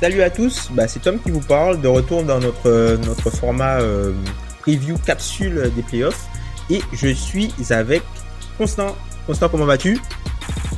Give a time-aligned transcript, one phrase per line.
[0.00, 3.82] Salut à tous, bah, c'est Tom qui vous parle, de retour dans notre, notre format
[3.82, 4.14] euh,
[4.60, 6.26] preview capsule des playoffs.
[6.70, 8.02] Et je suis avec
[8.56, 8.96] Constant.
[9.26, 10.00] Constant, comment vas-tu?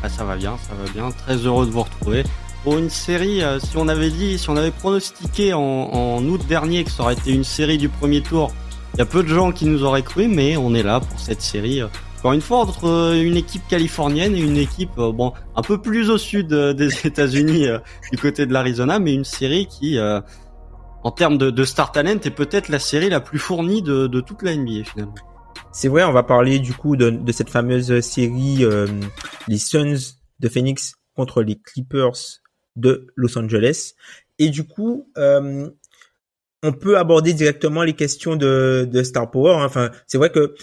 [0.03, 1.13] Ah, Ça va bien, ça va bien.
[1.13, 2.25] Très heureux de vous retrouver.
[2.65, 6.83] Pour une série, euh, si on avait dit, si on avait pronostiqué en, août dernier
[6.83, 8.53] que ça aurait été une série du premier tour,
[8.95, 11.21] il y a peu de gens qui nous auraient cru, mais on est là pour
[11.21, 11.81] cette série.
[11.81, 11.87] Euh,
[12.23, 15.83] encore une fois, entre euh, une équipe californienne et une équipe, euh, bon, un peu
[15.83, 17.67] plus au sud euh, des États-Unis,
[18.13, 19.99] du côté de l'Arizona, mais une série qui,
[21.03, 24.55] en termes de, star talent, est peut-être la série la plus fournie de, toute la
[24.55, 25.17] NBA finalement.
[25.73, 28.65] C'est vrai, on va parler du coup de, cette fameuse série
[29.49, 32.41] les Suns de Phoenix contre les Clippers
[32.77, 33.95] de Los Angeles.
[34.39, 35.69] Et du coup, euh,
[36.63, 39.57] on peut aborder directement les questions de, de Star Power.
[39.57, 39.65] Hein.
[39.65, 40.55] Enfin, c'est vrai que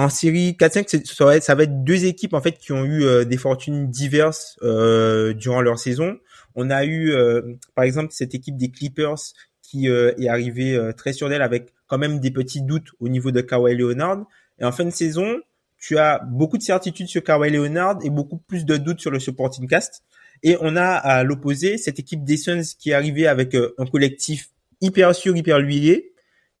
[0.00, 1.04] en série 4-5,
[1.40, 5.34] ça va, être, deux équipes en fait qui ont eu euh, des fortunes diverses euh,
[5.34, 6.18] durant leur saison.
[6.54, 7.42] On a eu euh,
[7.74, 9.18] par exemple cette équipe des Clippers
[9.60, 13.30] qui euh, est arrivée très sur d'elle avec quand même des petits doutes au niveau
[13.30, 14.24] de Kawhi Leonard.
[14.58, 15.38] Et en fin de saison,
[15.78, 19.20] tu as beaucoup de certitudes sur Kawhi Leonard et beaucoup plus de doutes sur le
[19.20, 20.02] supporting cast.
[20.42, 24.48] Et on a à l'opposé cette équipe des Suns qui est arrivée avec un collectif
[24.80, 26.14] hyper sûr, hyper huilé,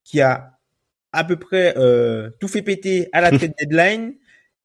[0.04, 0.59] qui a
[1.12, 4.14] à peu près euh, tout fait péter à la trade deadline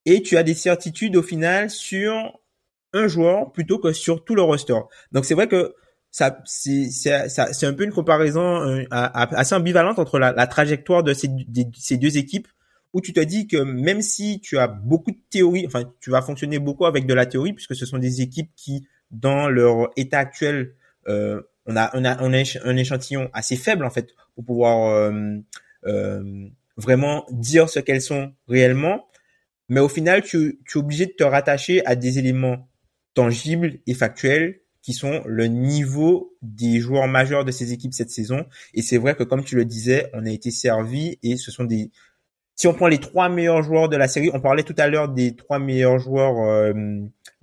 [0.05, 2.39] et tu as des certitudes au final sur
[2.93, 4.77] un joueur plutôt que sur tout le roster.
[5.11, 5.73] Donc c'est vrai que
[6.11, 11.13] ça c'est c'est un peu une comparaison euh, assez ambivalente entre la, la trajectoire de
[11.13, 11.29] ces,
[11.77, 12.47] ces deux équipes
[12.93, 16.21] où tu te dis que même si tu as beaucoup de théories, enfin tu vas
[16.21, 20.19] fonctionner beaucoup avec de la théorie puisque ce sont des équipes qui dans leur état
[20.19, 20.75] actuel
[21.09, 24.91] euh, on a on a on a un échantillon assez faible en fait pour pouvoir
[24.91, 25.37] euh,
[26.77, 29.07] vraiment dire ce qu'elles sont réellement.
[29.69, 32.69] Mais au final, tu, tu es obligé de te rattacher à des éléments
[33.13, 38.45] tangibles et factuels qui sont le niveau des joueurs majeurs de ces équipes cette saison.
[38.75, 41.63] Et c'est vrai que comme tu le disais, on a été servi et ce sont
[41.63, 41.89] des...
[42.55, 45.09] Si on prend les trois meilleurs joueurs de la série, on parlait tout à l'heure
[45.09, 47.01] des trois meilleurs joueurs euh,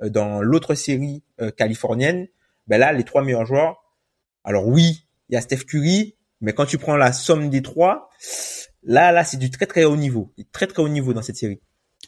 [0.09, 2.29] dans l'autre série euh, californienne.
[2.69, 3.83] Ben là, les trois meilleurs joueurs.
[4.45, 8.11] Alors oui, il y a Steph Curry, mais quand tu prends la somme des trois,
[8.83, 11.61] là, là, c'est du très très haut niveau, très très haut niveau dans cette série.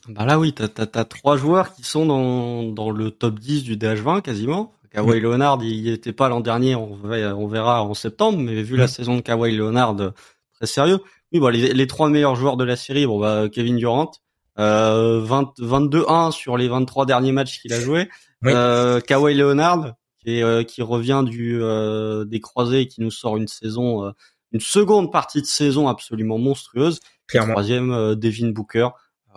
[0.08, 3.76] Bah là oui, t'as as, trois joueurs qui sont dans, dans le top 10 du
[3.76, 4.72] DH20 quasiment.
[4.90, 8.86] Kawhi Leonard, il était pas l'an dernier, on, on verra en septembre, mais vu la
[8.86, 9.96] saison de Kawhi Leonard,
[10.54, 11.00] très sérieux.
[11.32, 14.12] Oui, bon, les, les, trois meilleurs joueurs de la série, bon bah Kevin Durant,
[14.58, 18.08] euh, 22-1 sur les 23 derniers matchs qu'il a joué.
[18.44, 19.94] Euh, Kawhi Leonard,
[20.24, 24.10] qui, euh, qui revient du euh, des croisés et qui nous sort une saison, euh,
[24.52, 27.00] une seconde partie de saison absolument monstrueuse.
[27.26, 27.52] Clairement.
[27.52, 28.88] Troisième, Devin Booker.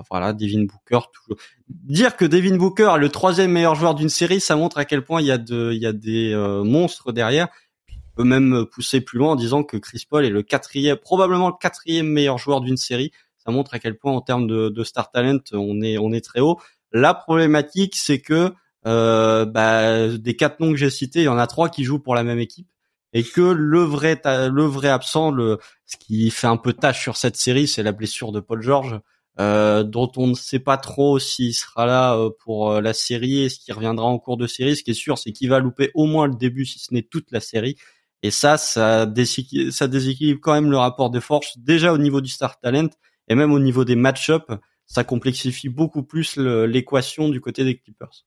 [0.10, 1.08] Voilà, Devin Booker.
[1.12, 1.38] Toujours.
[1.70, 5.04] Dire que Devin Booker est le troisième meilleur joueur d'une série, ça montre à quel
[5.04, 7.48] point il y a de, il y a des monstres derrière.
[7.90, 11.48] On peut même pousser plus loin en disant que Chris Paul est le quatrième, probablement
[11.48, 13.12] le quatrième meilleur joueur d'une série.
[13.38, 16.24] Ça montre à quel point en termes de, de star talent, on est, on est
[16.24, 16.60] très haut.
[16.92, 18.54] La problématique, c'est que
[18.88, 22.16] bah, des quatre noms que j'ai cités, il y en a trois qui jouent pour
[22.16, 22.68] la même équipe
[23.14, 27.18] et que le vrai le vrai absent, le ce qui fait un peu tâche sur
[27.18, 29.00] cette série, c'est la blessure de Paul George,
[29.40, 33.44] euh, dont on ne sait pas trop s'il sera là euh, pour euh, la série
[33.44, 34.76] et ce qui reviendra en cours de série.
[34.76, 37.04] Ce qui est sûr, c'est qu'il va louper au moins le début, si ce n'est
[37.04, 37.76] toute la série.
[38.24, 42.20] Et ça, ça déséquilibre, ça déséquilibre quand même le rapport de force, déjà au niveau
[42.20, 42.90] du star talent
[43.28, 44.52] et même au niveau des match-up,
[44.88, 48.26] ça complexifie beaucoup plus l'équation du côté des Clippers.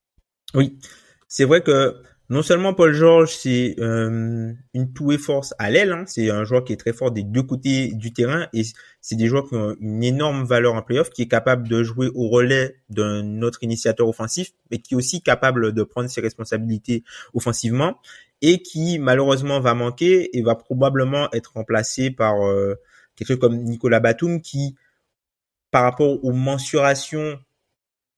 [0.53, 0.77] Oui,
[1.27, 1.95] c'est vrai que
[2.31, 6.63] non seulement Paul George, c'est euh, une touée force à l'aile, hein, c'est un joueur
[6.63, 8.61] qui est très fort des deux côtés du terrain et
[9.01, 12.09] c'est des joueurs qui ont une énorme valeur en playoff, qui est capable de jouer
[12.15, 17.03] au relais d'un autre initiateur offensif, mais qui est aussi capable de prendre ses responsabilités
[17.33, 17.99] offensivement
[18.41, 22.75] et qui malheureusement va manquer et va probablement être remplacé par euh,
[23.17, 24.75] quelqu'un comme Nicolas Batum qui,
[25.69, 27.39] par rapport aux mensurations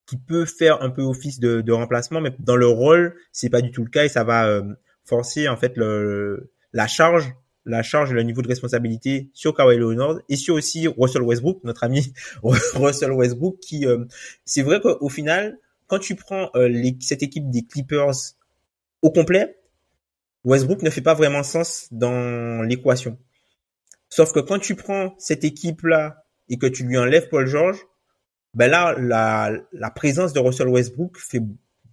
[0.06, 3.62] qui peut faire un peu office de, de remplacement, mais dans le rôle, c'est pas
[3.62, 4.64] du tout le cas et ça va euh,
[5.06, 7.34] forcer en fait le, la charge,
[7.66, 11.64] la charge et le niveau de responsabilité sur Kawhi Leonard et sur aussi Russell Westbrook,
[11.64, 12.14] notre ami
[12.44, 14.06] Russell Westbrook, qui euh,
[14.46, 15.58] c'est vrai qu'au final,
[15.88, 18.36] quand tu prends euh, les, cette équipe des Clippers
[19.02, 19.58] au complet,
[20.44, 23.18] Westbrook ne fait pas vraiment sens dans l'équation.
[24.10, 27.80] Sauf que quand tu prends cette équipe-là et que tu lui enlèves Paul George,
[28.54, 31.42] ben là, la, la présence de Russell Westbrook fait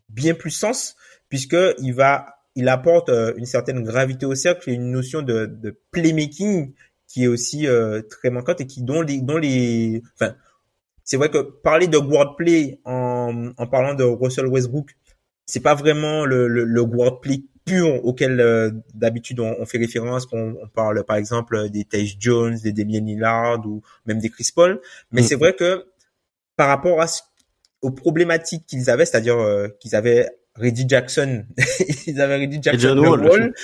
[0.09, 0.97] bien plus sens
[1.29, 5.47] puisque il va, il apporte euh, une certaine gravité au cercle et une notion de,
[5.47, 6.73] de playmaking
[7.07, 10.35] qui est aussi euh, très manquante et qui dont les, dont les, enfin,
[11.05, 14.91] c'est vrai que parler de wordplay en, en parlant de Russell Westbrook,
[15.47, 20.27] c'est pas vraiment le, le, le wordplay pur auquel euh, d'habitude on, on, fait référence
[20.27, 24.51] quand on parle par exemple des Tage Jones, des Damian Lillard ou même des Chris
[24.55, 24.81] Paul.
[25.11, 25.25] Mais mm.
[25.25, 25.85] c'est vrai que
[26.61, 27.07] par rapport à
[27.81, 31.47] aux problématiques qu'ils avaient, c'est-à-dire euh, qu'ils avaient Reddy Jackson,
[32.07, 33.55] ils avaient Reddy Jackson et Wall.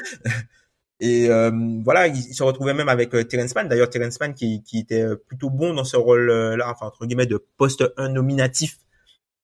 [1.00, 1.50] Et euh,
[1.84, 3.68] voilà, ils, se retrouvaient même avec euh, Terence Mann.
[3.68, 7.26] D'ailleurs, Terence Mann qui, qui était euh, plutôt bon dans ce rôle-là, enfin entre guillemets
[7.26, 8.78] de poste 1 nominatif,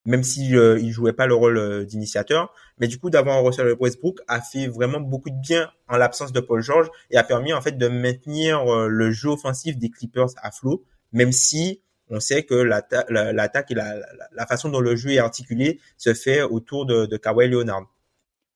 [0.06, 2.54] même si il jouait pas le rôle d'initiateur.
[2.78, 6.40] Mais du coup, d'avoir Russell Westbrook a fait vraiment beaucoup de bien en l'absence de
[6.40, 10.50] Paul George et a permis en fait de maintenir le jeu offensif des Clippers à
[10.52, 10.82] flot,
[11.12, 16.14] même si on sait que l'attaque et la, façon dont le jeu est articulé se
[16.14, 17.86] fait autour de, de Kawhi Leonard.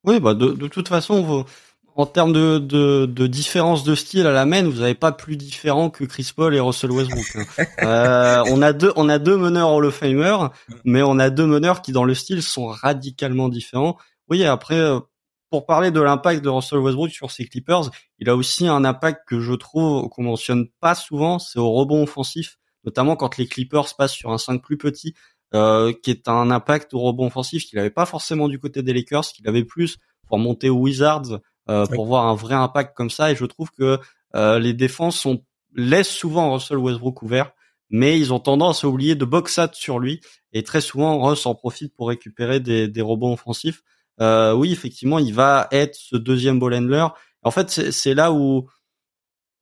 [0.05, 1.45] Oui, bah de, toute façon,
[1.97, 5.91] en termes de, de, différence de style à la main, vous n'avez pas plus différent
[5.91, 7.37] que Chris Paul et Russell Westbrook.
[7.83, 10.37] Euh, on a deux, on a deux meneurs Hall of Famer,
[10.85, 13.97] mais on a deux meneurs qui dans le style sont radicalement différents.
[14.29, 15.01] Oui, après, euh,
[15.51, 19.23] pour parler de l'impact de Russell Westbrook sur ses Clippers, il a aussi un impact
[19.27, 23.95] que je trouve qu'on mentionne pas souvent, c'est au rebond offensif notamment quand les Clippers
[23.97, 25.15] passent sur un 5 plus petit,
[25.55, 28.93] euh, qui est un impact au rebond offensif qu'il n'avait pas forcément du côté des
[28.93, 29.99] Lakers, qu'il avait plus
[30.29, 33.31] pour monter aux Wizards, euh, pour voir un vrai impact comme ça.
[33.31, 33.99] Et je trouve que
[34.35, 35.43] euh, les défenses sont,
[35.75, 37.53] laissent souvent Russell Westbrook ouvert,
[37.91, 40.21] mais ils ont tendance à oublier de box out sur lui.
[40.53, 43.83] Et très souvent, Russ en profite pour récupérer des, des rebonds offensifs.
[44.21, 47.07] Euh, oui, effectivement, il va être ce deuxième ball handler.
[47.43, 48.69] En fait, c'est là où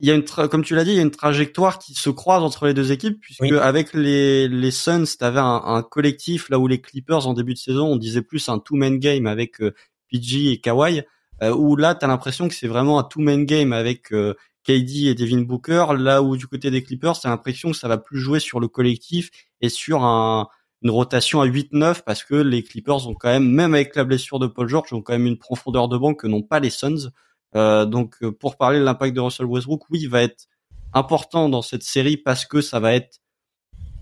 [0.05, 2.11] il y a une comme tu l'as dit, il y a une trajectoire qui se
[2.11, 6.51] croise entre les deux équipes puisque avec les les Suns, tu avais un, un, collectif
[6.51, 9.27] là où les Clippers en début de saison, on disait plus un two man game
[9.27, 9.75] avec euh,
[10.11, 11.01] PG et Kawhi
[11.43, 14.35] euh, où là tu as l'impression que c'est vraiment un two man game avec euh,
[14.65, 17.97] KD et Devin Booker, là où du côté des Clippers, tu l'impression que ça va
[17.97, 19.31] plus jouer sur le collectif
[19.63, 20.49] et sur un
[20.83, 24.39] une rotation à 8-9 parce que les Clippers ont quand même, même avec la blessure
[24.39, 27.11] de Paul George, ont quand même une profondeur de banc que n'ont pas les Suns.
[27.57, 30.47] Euh, donc euh, pour parler de l'impact de Russell Westbrook, oui, il va être
[30.93, 33.21] important dans cette série parce que ça va être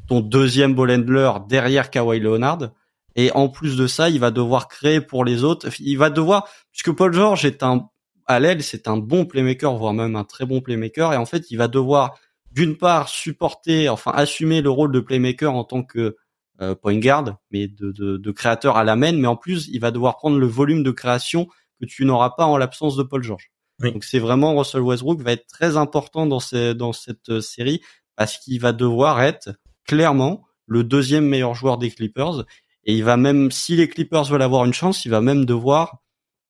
[0.08, 2.70] ton deuxième ball handler derrière Kawhi Leonard.
[3.14, 5.68] Et en plus de ça, il va devoir créer pour les autres.
[5.80, 7.88] Il va devoir, puisque Paul George est un,
[8.26, 11.12] à l'aile, c'est un bon playmaker, voire même un très bon playmaker.
[11.12, 12.18] Et en fait, il va devoir,
[12.52, 16.16] d'une part, supporter, enfin, assumer le rôle de playmaker en tant que
[16.60, 19.12] euh, point guard, mais de, de, de, créateur à la main.
[19.12, 21.48] Mais en plus, il va devoir prendre le volume de création
[21.82, 23.50] que tu n'auras pas en l'absence de Paul George.
[23.80, 27.82] Donc c'est vraiment Russell Westbrook va être très important dans, ces, dans cette euh, série
[28.14, 29.50] parce qu'il va devoir être
[29.84, 32.44] clairement le deuxième meilleur joueur des Clippers
[32.84, 35.98] et il va même si les Clippers veulent avoir une chance, il va même devoir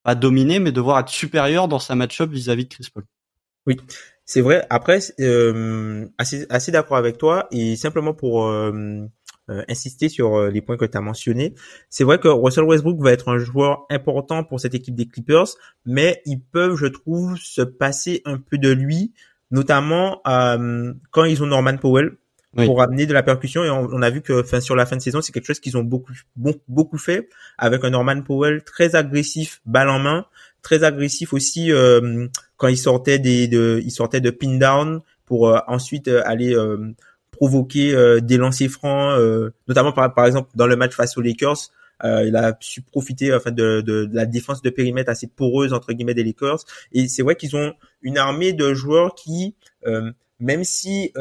[0.03, 3.05] pas dominer mais devoir être supérieur dans sa match-up vis-à-vis de Chris Paul.
[3.65, 3.77] Oui,
[4.25, 4.67] c'est vrai.
[4.69, 9.05] Après, euh, assez, assez d'accord avec toi et simplement pour euh,
[9.49, 11.53] euh, insister sur euh, les points que tu as mentionnés.
[11.89, 15.47] C'est vrai que Russell Westbrook va être un joueur important pour cette équipe des Clippers,
[15.85, 19.11] mais ils peuvent, je trouve, se passer un peu de lui,
[19.51, 22.13] notamment euh, quand ils ont Norman Powell
[22.55, 23.65] pour amener de la percussion.
[23.65, 25.75] Et on, a vu que fin, sur la fin de saison, c'est quelque chose qu'ils
[25.75, 26.13] ont beaucoup,
[26.69, 30.25] beaucoup fait avec un Norman Powell très agressif, balle en main,
[30.61, 31.71] très agressif aussi
[32.55, 36.55] quand il sortait des, de, il sortait de pin down pour ensuite aller
[37.33, 41.21] provoquer euh, des lancers francs, euh, notamment par, par exemple dans le match face aux
[41.21, 41.71] Lakers.
[42.03, 45.93] Euh, il a su profiter enfin de, de, la défense de périmètre assez poreuse entre
[45.93, 46.59] guillemets des Lakers.
[46.91, 49.55] Et c'est vrai qu'ils ont une armée de joueurs qui,
[50.39, 51.13] même si,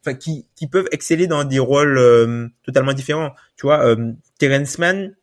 [0.00, 3.32] enfin qui, qui peuvent exceller dans des rôles totalement différents.
[3.56, 3.94] Tu vois,
[4.38, 5.14] Terrence Mann,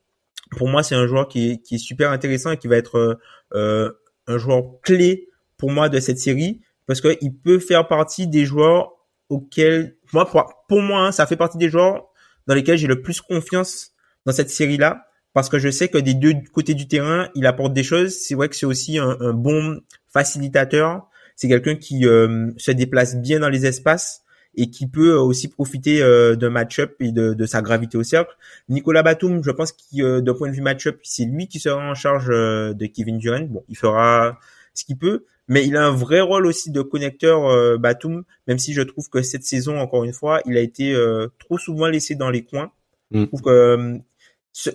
[0.55, 3.19] pour moi, c'est un joueur qui est, qui est super intéressant et qui va être
[3.53, 3.91] euh,
[4.27, 8.93] un joueur clé pour moi de cette série parce qu'il peut faire partie des joueurs
[9.29, 10.29] auxquels, moi,
[10.67, 12.07] pour, moi, hein, ça fait partie des joueurs
[12.47, 13.91] dans lesquels j'ai le plus confiance
[14.25, 17.73] dans cette série-là parce que je sais que des deux côtés du terrain, il apporte
[17.73, 18.17] des choses.
[18.17, 21.07] C'est vrai que c'est aussi un, bon facilitateur.
[21.35, 24.23] C'est quelqu'un qui euh, se déplace bien dans les espaces
[24.55, 28.35] et qui peut aussi profiter euh, d'un match-up et de, de, sa gravité au cercle.
[28.69, 31.81] Nicolas Batum, je pense qu'il euh, d'un point de vue match-up, c'est lui qui sera
[31.81, 33.41] en charge euh, de Kevin Durant.
[33.41, 34.37] Bon, il fera
[34.73, 38.59] ce qu'il peut, mais il a un vrai rôle aussi de connecteur euh, Batum, même
[38.59, 40.95] si je trouve que cette saison, encore une fois, il a été
[41.39, 42.71] trop souvent laissé dans les coins.
[43.11, 43.21] Mm.
[43.21, 43.99] Je trouve que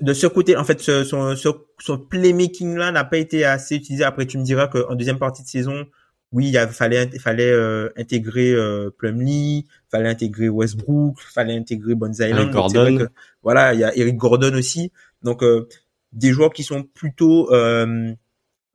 [0.01, 1.35] de ce côté, en fait, ce, son,
[1.79, 4.05] son playmaking là n'a pas été assez utilisé.
[4.05, 5.87] Après, tu me diras qu'en deuxième partie de saison,
[6.33, 12.51] oui, il fallait, fallait euh, intégrer euh, Plumlee, fallait intégrer Westbrook, fallait intégrer Bones Island.
[12.51, 13.07] Gordon.
[13.43, 14.93] voilà, il y a Eric Gordon aussi.
[15.23, 15.69] Donc euh,
[16.13, 18.13] des joueurs qui sont plutôt, euh,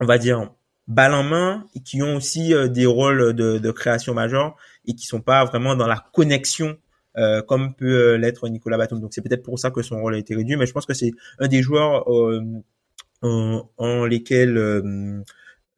[0.00, 0.50] on va dire,
[0.88, 5.20] balle en main et qui ont aussi des rôles de, création majeure et qui sont
[5.20, 6.76] pas vraiment dans la connexion
[7.46, 9.00] comme peut l'être Nicolas Batum.
[9.00, 10.94] Donc c'est peut-être pour ça que son rôle a été réduit, mais je pense que
[10.94, 12.08] c'est un des joueurs
[13.22, 15.22] en, en, lesquels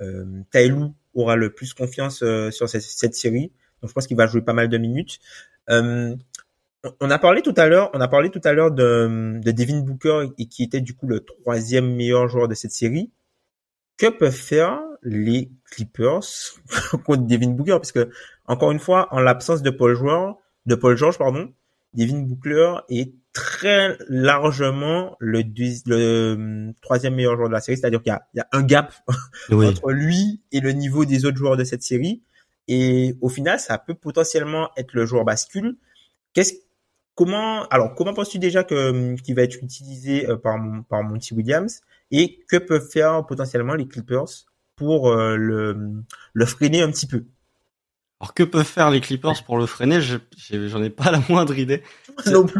[0.03, 3.53] euh, Taylou aura le plus confiance euh, sur cette, série.
[3.81, 5.21] Donc je pense qu'il va jouer pas mal de minutes.
[5.71, 6.15] Euh,
[7.01, 9.81] on a parlé tout à l'heure, on a parlé tout à l'heure de, de Devin
[9.81, 13.11] Booker et qui était du coup le troisième meilleur joueur de cette série.
[13.97, 16.21] Que peuvent faire les Clippers
[17.05, 17.73] contre Devin Booker?
[17.73, 18.11] Parce que
[18.47, 20.35] encore une fois, en l'absence de Paul George,
[20.67, 21.53] de Paul George pardon,
[21.95, 25.43] Devin Booker est très largement le,
[25.87, 28.93] le hum, troisième meilleur joueur de la série, c'est-à-dire qu'il y, y a, un gap
[29.53, 32.23] entre lui et le niveau des autres joueurs de cette série.
[32.69, 35.77] Et au final, ça peut potentiellement être le joueur bascule.
[36.33, 36.55] Qu'est-ce,
[37.15, 41.35] comment, alors comment penses-tu déjà que hum, qu'il va être utilisé euh, par par Monty
[41.35, 41.81] Williams
[42.11, 47.07] et que peuvent faire potentiellement les Clippers pour euh, le hum, le freiner un petit
[47.07, 47.25] peu?
[48.21, 50.01] Alors que peuvent faire les Clippers pour le freiner?
[50.01, 51.83] J'en ai, pas la moindre idée.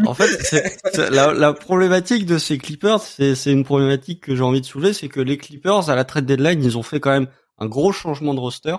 [0.05, 0.53] En fait,
[1.11, 5.09] la, la, problématique de ces Clippers, c'est une problématique que j'ai envie de soulever, c'est
[5.09, 8.35] que les Clippers à la trade deadline, ils ont fait quand même un gros changement
[8.35, 8.77] de roster.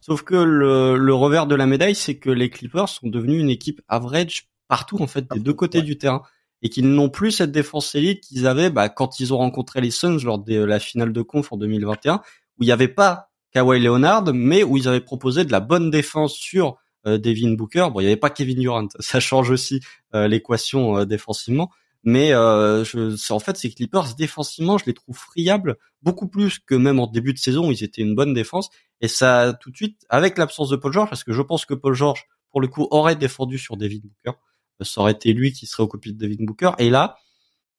[0.00, 3.50] Sauf que le, le revers de la médaille, c'est que les Clippers sont devenus une
[3.50, 6.22] équipe average partout en fait des deux côtés du terrain
[6.62, 9.90] et qu'ils n'ont plus cette défense élite qu'ils avaient bah, quand ils ont rencontré les
[9.90, 12.16] Suns lors de la finale de conf en 2021
[12.58, 15.90] où il n'y avait pas Kawhi Leonard, mais où ils avaient proposé de la bonne
[15.90, 17.88] défense sur euh, Devin Booker.
[17.92, 19.80] Bon, il n'y avait pas Kevin Durant, ça change aussi
[20.14, 21.70] euh, l'équation euh, défensivement.
[22.04, 27.00] Mais je, en fait, ces Clippers défensivement, je les trouve friables beaucoup plus que même
[27.00, 28.70] en début de saison où ils étaient une bonne défense.
[29.00, 31.74] Et ça, tout de suite, avec l'absence de Paul George, parce que je pense que
[31.74, 34.38] Paul George, pour le coup, aurait défendu sur Devin Booker.
[34.82, 36.72] Ça aurait été lui qui serait au copie de Devin Booker.
[36.78, 37.16] Et là,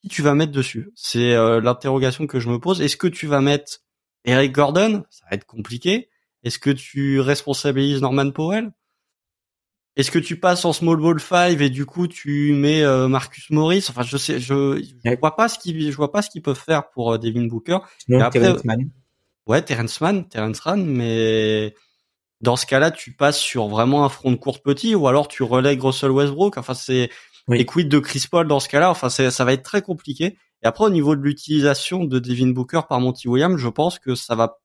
[0.01, 0.91] qui tu vas mettre dessus?
[0.95, 2.81] C'est l'interrogation que je me pose.
[2.81, 3.79] Est-ce que tu vas mettre
[4.25, 6.09] Eric Gordon, ça va être compliqué.
[6.43, 8.71] Est-ce que tu responsabilises Norman Powell?
[9.95, 13.49] Est-ce que tu passes en small ball 5 et du coup tu mets euh, Marcus
[13.49, 13.85] Morris?
[13.89, 16.59] Enfin, je sais, je, je vois pas ce qu'ils, je vois pas ce qu'ils peuvent
[16.59, 17.79] faire pour euh, Devin Booker.
[18.07, 18.89] Non, après, Terrence Mann.
[19.47, 21.73] Ouais, Terrence Mann, Terrence Mann, mais
[22.41, 25.43] dans ce cas-là, tu passes sur vraiment un front de courte petit ou alors tu
[25.43, 26.57] relègues Russell Westbrook.
[26.57, 27.09] Enfin, c'est
[27.47, 27.59] oui.
[27.59, 28.89] et quid de Chris Paul dans ce cas-là?
[28.89, 30.37] Enfin, ça va être très compliqué.
[30.63, 34.15] Et après, au niveau de l'utilisation de Devin Booker par Monty Williams, je pense que
[34.15, 34.59] ça va.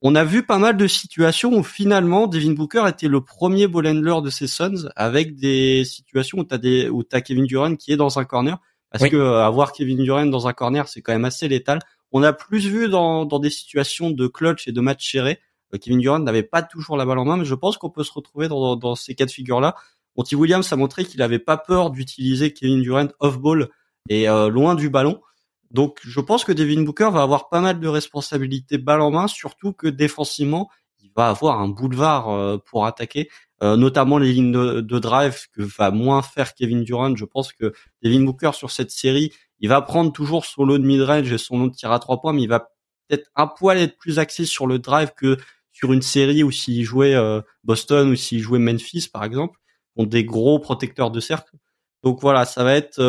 [0.00, 3.86] On a vu pas mal de situations où finalement Devin Booker était le premier ball
[3.86, 7.92] handler de ses Suns avec des situations où t'as des où t'as Kevin Durant qui
[7.92, 8.58] est dans un corner
[8.90, 11.78] parce que euh, avoir Kevin Durant dans un corner c'est quand même assez létal.
[12.10, 15.38] On a plus vu dans dans des situations de clutch et de match serré.
[15.74, 18.04] Euh, Kevin Durant n'avait pas toujours la balle en main, mais je pense qu'on peut
[18.04, 19.74] se retrouver dans, dans, ces cas de figure là.
[20.16, 23.70] Monty Williams a montré qu'il avait pas peur d'utiliser Kevin Durant off ball
[24.08, 25.20] et euh, loin du ballon.
[25.70, 29.26] Donc je pense que Devin Booker va avoir pas mal de responsabilités balle en main,
[29.26, 30.68] surtout que défensivement,
[31.02, 33.30] il va avoir un boulevard euh, pour attaquer,
[33.62, 37.16] euh, notamment les lignes de, drive que va moins faire Kevin Durant.
[37.16, 40.84] Je pense que Devin Booker sur cette série, il va prendre toujours son lot de
[40.84, 42.68] mid-range et son lot de tir à trois points, mais il va
[43.08, 45.38] peut-être un poil être plus axé sur le drive que
[45.72, 47.16] sur une série où s'il jouait
[47.64, 49.58] Boston ou s'il jouait Memphis par exemple,
[49.96, 51.56] ont des gros protecteurs de cercle.
[52.02, 53.00] Donc voilà, ça va être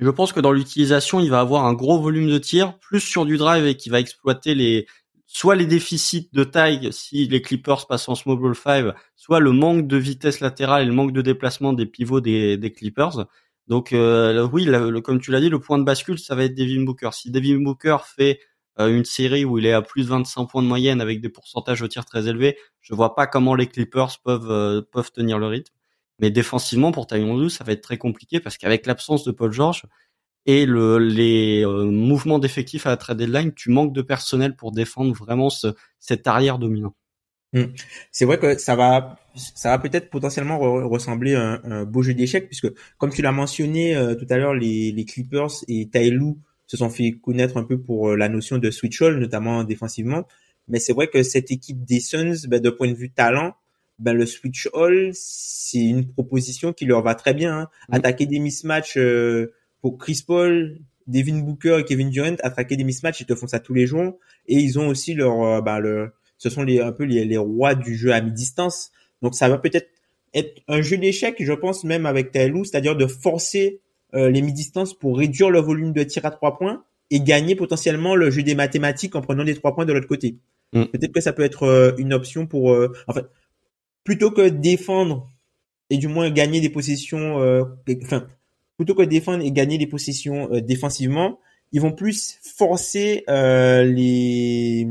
[0.00, 3.26] je pense que dans l'utilisation, il va avoir un gros volume de tir, plus sur
[3.26, 4.86] du drive et qui va exploiter les
[5.26, 9.52] soit les déficits de taille si les Clippers passent en small ball 5, soit le
[9.52, 13.26] manque de vitesse latérale et le manque de déplacement des pivots des, Clippers.
[13.68, 14.66] Donc euh, oui,
[15.04, 17.10] comme tu l'as dit, le point de bascule, ça va être Devin Booker.
[17.12, 18.49] Si Devin Booker fait euh,
[18.88, 21.80] une série où il est à plus de 25 points de moyenne avec des pourcentages
[21.80, 25.46] de tir très élevés, je vois pas comment les Clippers peuvent euh, peuvent tenir le
[25.46, 25.74] rythme.
[26.18, 29.84] Mais défensivement, pour Taillon ça va être très compliqué parce qu'avec l'absence de Paul George,
[30.46, 34.72] et le, les euh, mouvements d'effectifs à la trade deadline, tu manques de personnel pour
[34.72, 35.68] défendre vraiment ce,
[35.98, 36.94] cet arrière dominant.
[37.52, 37.64] Hmm.
[38.12, 42.46] C'est vrai que ça va, ça va peut-être potentiellement ressembler à un, beau jeu d'échecs
[42.46, 46.38] puisque, comme tu l'as mentionné euh, tout à l'heure, les, les Clippers et Tyloo
[46.70, 50.28] se sont fait connaître un peu pour euh, la notion de switch all, notamment défensivement.
[50.68, 53.54] Mais c'est vrai que cette équipe des Suns, ben, de point de vue talent,
[53.98, 57.58] ben, le switch all, c'est une proposition qui leur va très bien.
[57.58, 57.68] Hein.
[57.88, 57.94] Hmm.
[57.94, 58.96] Attaquer des mismatchs
[59.80, 63.58] pour Chris Paul, Devin Booker et Kevin Durant attaquer des mismatchs, ils te font ça
[63.58, 64.18] tous les jours.
[64.46, 67.36] Et ils ont aussi leur, euh, bah, le, ce sont les, un peu les, les
[67.36, 68.92] rois du jeu à mi-distance.
[69.22, 69.88] Donc ça va peut-être
[70.34, 74.94] être un jeu d'échecs, je pense même avec Taylou, c'est-à-dire de forcer euh, les mi-distances
[74.94, 78.54] pour réduire le volume de tir à trois points et gagner potentiellement le jeu des
[78.54, 80.38] mathématiques en prenant des trois points de l'autre côté.
[80.72, 80.84] Mm.
[80.84, 82.70] Peut-être que ça peut être euh, une option pour,
[83.06, 83.26] en fait,
[84.04, 85.28] plutôt que défendre
[85.90, 87.36] et du moins gagner des possessions,
[88.04, 88.26] enfin
[88.80, 91.38] plutôt que défendre et gagner des possessions euh, défensivement,
[91.70, 94.86] ils vont plus forcer euh, les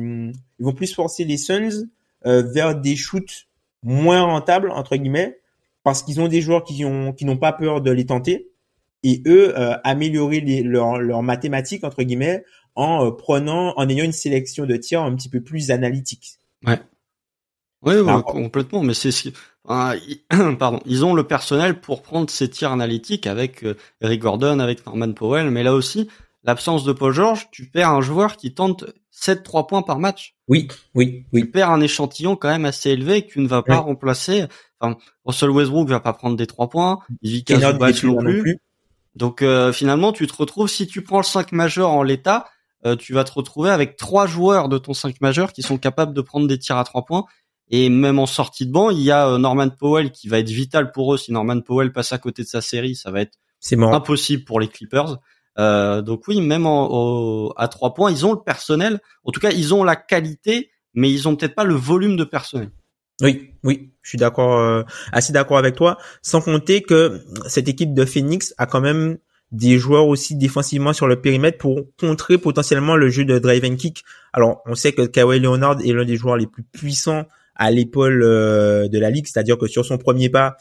[0.59, 1.89] ils vont plus forcer les Suns
[2.27, 3.47] euh, vers des shoots
[3.81, 5.39] moins rentables entre guillemets
[5.81, 8.51] parce qu'ils ont des joueurs qui ont qui n'ont pas peur de les tenter
[9.03, 9.53] et eux
[9.83, 12.43] améliorer les, leurs mathématiques entre guillemets
[12.75, 16.39] en prenant en ayant une sélection de tirs un petit peu plus analytique.
[16.65, 16.79] Ouais.
[17.81, 18.83] Oui, complètement.
[18.83, 19.11] Mais c'est
[19.67, 19.93] ah,
[20.59, 24.85] pardon, ils ont le personnel pour prendre ces tirs analytiques avec euh, Eric Gordon, avec
[24.85, 26.09] Norman Powell, mais là aussi,
[26.43, 30.35] l'absence de Paul George, tu perds un joueur qui tente 7-3 points par match.
[30.47, 31.41] Oui, oui, oui.
[31.41, 34.45] Tu perds un échantillon quand même assez élevé que tu ne vas pas remplacer.
[34.79, 38.57] Enfin, Russell Westbrook va pas prendre des 3 points, Ivica Zubac non plus.
[39.15, 42.45] Donc euh, finalement, tu te retrouves, si tu prends le 5 majeur en l'état,
[42.85, 46.13] euh, tu vas te retrouver avec trois joueurs de ton 5 majeur qui sont capables
[46.13, 47.25] de prendre des tirs à 3 points
[47.69, 50.49] et même en sortie de banc, il y a euh, Norman Powell qui va être
[50.49, 51.17] vital pour eux.
[51.17, 53.37] Si Norman Powell passe à côté de sa série, ça va être
[53.81, 55.17] impossible pour les Clippers.
[55.59, 58.99] Euh, donc oui, même en, à trois points, ils ont le personnel.
[59.23, 62.23] En tout cas, ils ont la qualité, mais ils ont peut-être pas le volume de
[62.23, 62.71] personnel.
[63.21, 65.97] Oui, oui, je suis d'accord, euh, assez d'accord avec toi.
[66.21, 69.17] Sans compter que cette équipe de Phoenix a quand même
[69.51, 73.75] des joueurs aussi défensivement sur le périmètre pour contrer potentiellement le jeu de drive and
[73.75, 74.03] kick.
[74.31, 78.23] Alors, on sait que Kawhi Leonard est l'un des joueurs les plus puissants à l'épaule
[78.23, 80.55] euh, de la ligue, c'est-à-dire que sur son premier pas,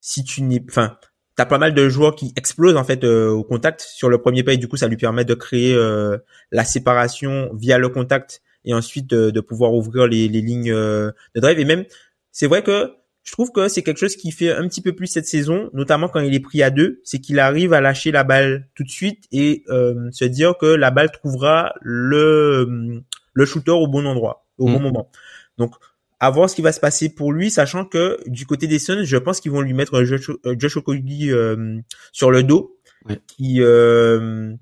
[0.00, 0.96] si tu n'es, enfin,
[1.36, 4.42] t'as pas mal de joueurs qui explosent en fait euh, au contact sur le premier
[4.42, 5.78] pas et du coup ça lui permet de créer
[6.50, 11.58] la séparation via le contact et ensuite de, pouvoir ouvrir les, les lignes de drive
[11.58, 11.84] et même
[12.32, 12.92] c'est vrai que
[13.22, 16.08] je trouve que c'est quelque chose qui fait un petit peu plus cette saison, notamment
[16.08, 18.88] quand il est pris à deux, c'est qu'il arrive à lâcher la balle tout de
[18.88, 24.66] suite et se dire que la balle trouvera le le shooter au bon endroit, au
[24.66, 24.82] bon mmh.
[24.82, 25.10] moment.
[25.58, 25.74] Donc
[26.20, 29.04] à voir ce qui va se passer pour lui, sachant que du côté des Suns,
[29.04, 31.78] je pense qu'ils vont lui mettre Josh, euh, Josh Okogie euh,
[32.12, 32.78] sur le dos,
[33.26, 34.54] qui, euh,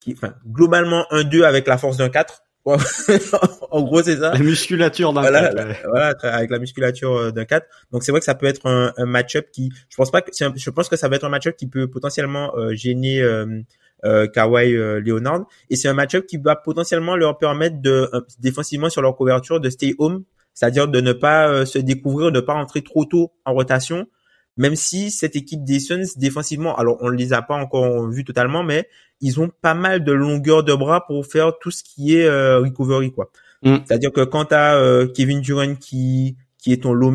[0.00, 2.42] qui, enfin, globalement un 2 avec la force d'un 4.
[3.70, 4.32] en gros, c'est ça.
[4.32, 5.80] La musculature d'un voilà, 4.
[5.88, 7.66] Voilà, avec la musculature euh, d'un 4.
[7.92, 10.30] Donc c'est vrai que ça peut être un, un match-up qui, je pense pas que,
[10.32, 15.46] je pense que ça va être un match-up qui peut potentiellement gêner euh, Kawhi Leonard.
[15.70, 19.70] Et c'est un match-up qui va potentiellement leur permettre de défensivement sur leur couverture de
[19.70, 20.24] stay home
[20.58, 24.08] c'est-à-dire de ne pas euh, se découvrir, de ne pas rentrer trop tôt en rotation,
[24.56, 28.24] même si cette équipe des Suns défensivement, alors on ne les a pas encore vus
[28.24, 28.88] totalement, mais
[29.20, 32.60] ils ont pas mal de longueur de bras pour faire tout ce qui est euh,
[32.60, 33.30] recovery quoi.
[33.62, 33.76] Mm.
[33.86, 37.14] C'est-à-dire que quand tu as euh, Kevin Durant qui qui est ton low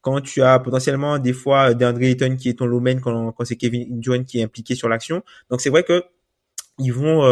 [0.00, 3.56] quand tu as potentiellement des fois DeAndre Ayton qui est ton low quand, quand c'est
[3.56, 5.22] Kevin Durant qui est impliqué sur l'action.
[5.50, 6.02] Donc c'est vrai que
[6.78, 7.22] ils vont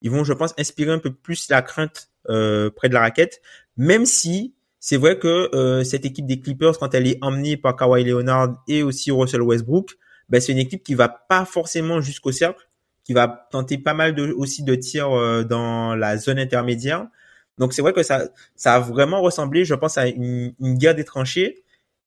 [0.00, 3.40] ils vont je pense inspirer un peu plus la crainte près de la raquette
[3.76, 4.54] même si
[4.86, 8.62] c'est vrai que euh, cette équipe des Clippers, quand elle est emmenée par Kawhi Leonard
[8.68, 9.96] et aussi Russell Westbrook,
[10.28, 12.68] ben, c'est une équipe qui va pas forcément jusqu'au cercle,
[13.04, 17.06] qui va tenter pas mal de, aussi de tirs euh, dans la zone intermédiaire.
[17.58, 20.94] Donc c'est vrai que ça, ça a vraiment ressemblé, je pense, à une, une guerre
[20.94, 21.62] des tranchées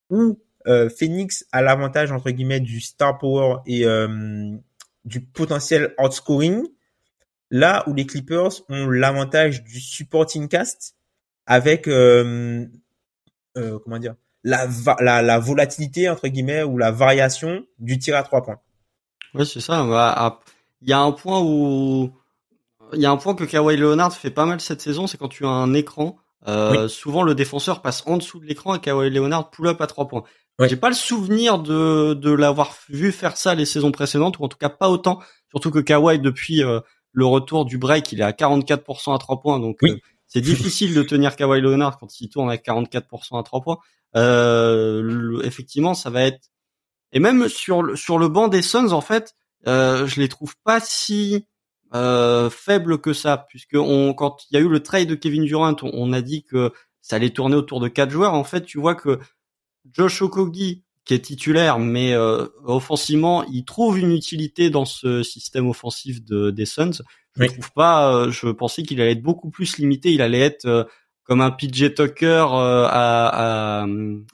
[0.09, 3.85] où euh, Phoenix a l'avantage entre guillemets du star power et
[5.05, 6.67] du potentiel outscoring,
[7.49, 10.95] là où les Clippers ont l'avantage du supporting cast
[11.45, 12.65] avec euh,
[13.57, 14.15] euh, comment dire
[14.47, 14.67] la,
[14.99, 18.59] la, la volatilité entre guillemets ou la variation du tir à trois points.
[19.33, 19.83] Oui, c'est ça.
[19.83, 20.39] Bah,
[20.81, 22.11] il y a un point où
[22.93, 25.27] il y a un point que Kawhi Leonard fait pas mal cette saison, c'est quand
[25.27, 26.17] tu as un écran.
[26.47, 29.87] Euh, Souvent, le défenseur passe en dessous de l'écran et Kawhi Leonard pull up à
[29.87, 30.23] trois points.
[30.61, 34.47] J'ai pas le souvenir de, de l'avoir vu faire ça les saisons précédentes, ou en
[34.47, 35.19] tout cas pas autant.
[35.51, 36.79] Surtout que Kawhi, depuis euh,
[37.11, 39.59] le retour du break, il est à 44% à trois points.
[39.59, 43.61] Donc, euh, c'est difficile de tenir Kawhi Leonard quand il tourne à 44% à 3
[43.61, 43.77] points.
[44.15, 46.49] Euh, effectivement, ça va être
[47.13, 49.33] et même sur le, sur le banc des Suns en fait,
[49.67, 51.45] euh, je les trouve pas si
[51.93, 55.45] euh, faibles que ça, puisque on, quand il y a eu le trade de Kevin
[55.45, 58.33] Durant, on, a dit que ça allait tourner autour de quatre joueurs.
[58.33, 59.19] En fait, tu vois que
[59.93, 65.69] Josh Okogie, qui est titulaire, mais euh, offensivement, il trouve une utilité dans ce système
[65.69, 67.01] offensif de, des Suns.
[67.39, 68.13] Je trouve pas.
[68.13, 70.11] Euh, je pensais qu'il allait être beaucoup plus limité.
[70.13, 70.83] Il allait être euh,
[71.23, 73.85] comme un PJ Tucker à, à,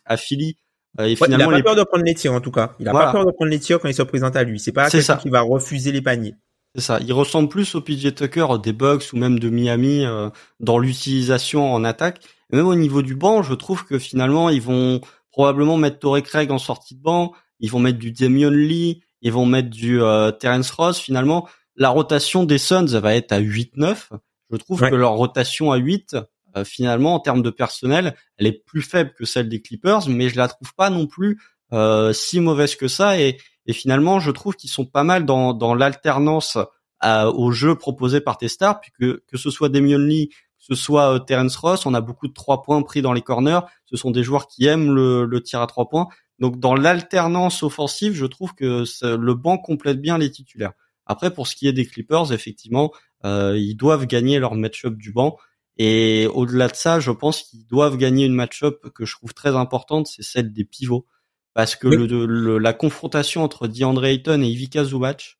[0.05, 0.57] à Philly.
[1.01, 2.75] Et finalement, il a pas peur de prendre les tirs en tout cas.
[2.79, 4.59] Il a pas peur de prendre les tirs quand il se présente à lui.
[4.59, 6.35] C'est pas quelqu'un qui va refuser les paniers.
[6.75, 6.99] C'est ça.
[7.01, 10.05] Il ressemble plus au PJ Tucker des Bucks ou même de Miami
[10.59, 12.19] dans l'utilisation en attaque.
[12.51, 16.21] Et même au niveau du banc, je trouve que finalement ils vont probablement mettre Torrey
[16.21, 20.01] Craig en sortie de banc, ils vont mettre du Damian Lee, ils vont mettre du
[20.01, 20.99] euh, Terence Ross.
[20.99, 24.09] Finalement, la rotation des Suns va être à 8-9.
[24.51, 26.15] Je trouve que leur rotation à 8,
[26.55, 30.29] euh, finalement, en termes de personnel, elle est plus faible que celle des Clippers, mais
[30.29, 33.19] je la trouve pas non plus euh, si mauvaise que ça.
[33.19, 36.57] Et, et finalement, je trouve qu'ils sont pas mal dans, dans l'alternance
[37.05, 40.29] au jeu proposé par tes stars, puisque que ce soit Damian Lee,
[40.63, 43.59] ce soit euh, Terence Ross, on a beaucoup de trois points pris dans les corners.
[43.83, 46.07] Ce sont des joueurs qui aiment le, tir à trois points.
[46.39, 50.71] Donc dans l'alternance offensive, je trouve que le banc complète bien les titulaires.
[51.05, 52.91] Après, pour ce qui est des Clippers, effectivement,
[53.25, 55.37] euh, ils doivent gagner leur match-up du banc.
[55.77, 59.55] Et au-delà de ça, je pense qu'ils doivent gagner une match-up que je trouve très
[59.55, 61.05] importante, c'est celle des pivots.
[61.53, 65.37] Parce que le, la confrontation entre DeAndre Ayton et Ivica Zubac,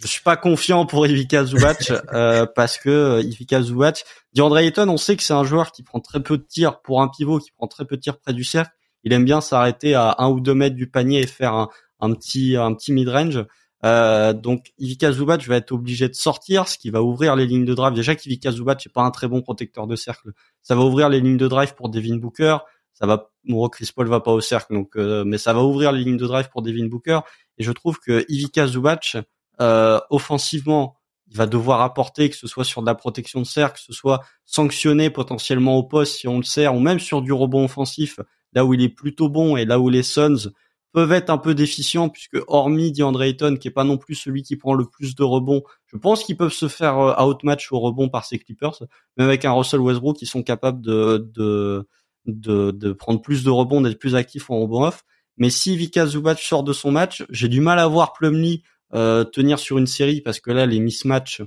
[0.00, 4.88] je suis pas confiant pour Ivica Zubac euh, parce que euh, Ivica Zubac, DeAndre Ayton,
[4.88, 7.40] on sait que c'est un joueur qui prend très peu de tirs pour un pivot
[7.40, 8.72] qui prend très peu de tirs près du cercle.
[9.04, 11.68] Il aime bien s'arrêter à un ou deux mètres du panier et faire un,
[12.00, 13.44] un petit un petit mid range.
[13.84, 17.64] Euh, donc Ivica Zubac va être obligé de sortir, ce qui va ouvrir les lignes
[17.64, 17.94] de drive.
[17.94, 21.20] Déjà qu'Ivica Zubac n'est pas un très bon protecteur de cercle, ça va ouvrir les
[21.20, 22.58] lignes de drive pour Devin Booker.
[22.92, 26.02] Ça va, bon, Chris va pas au cercle, donc, euh, mais ça va ouvrir les
[26.02, 27.20] lignes de drive pour Devin Booker.
[27.56, 29.16] Et je trouve que Ivica Zubac,
[29.60, 30.96] euh, offensivement,
[31.30, 33.92] il va devoir apporter, que ce soit sur de la protection de cercle, que ce
[33.92, 38.18] soit sanctionné potentiellement au poste si on le sert, ou même sur du rebond offensif,
[38.52, 40.50] là où il est plutôt bon et là où les Suns
[40.92, 44.42] peuvent être un peu déficients, puisque hormis DeAndre Ayton, qui est pas non plus celui
[44.42, 47.80] qui prend le plus de rebonds, je pense qu'ils peuvent se faire euh, outmatch au
[47.80, 48.82] rebond par ces Clippers,
[49.16, 51.86] même avec un Russell Westbrook qui sont capables de, de,
[52.26, 55.04] de, de prendre plus de rebonds, d'être plus actifs en rebond off.
[55.36, 58.62] Mais si Vika Zubac sort de son match, j'ai du mal à voir Plumlee
[58.94, 61.42] euh, tenir sur une série parce que là les mismatchs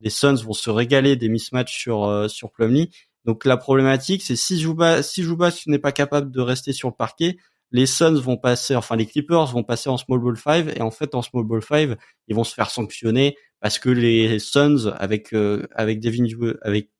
[0.00, 2.90] les Suns vont se régaler des mismatchs sur euh, sur Plumlee.
[3.24, 6.94] Donc la problématique c'est si Zubac si Zubac n'est pas capable de rester sur le
[6.94, 7.38] parquet,
[7.72, 10.90] les Suns vont passer enfin les Clippers vont passer en small ball 5 et en
[10.90, 11.96] fait en small ball 5,
[12.28, 16.24] ils vont se faire sanctionner parce que les Suns avec euh, avec Devin
[16.62, 16.90] avec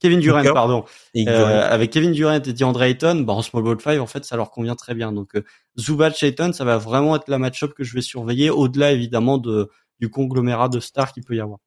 [0.00, 0.84] Kevin Durant, pardon,
[1.16, 4.36] euh, avec Kevin Durant et DeAndre Ayton, bah, en Small Ball 5, en fait, ça
[4.36, 5.12] leur convient très bien.
[5.12, 5.42] Donc, euh,
[5.78, 9.70] Zubac Ayton, ça va vraiment être la match-up que je vais surveiller, au-delà évidemment de
[10.00, 11.58] du conglomérat de stars qu'il peut y avoir.